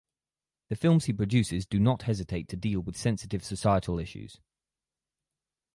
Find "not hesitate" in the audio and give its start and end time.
1.79-2.47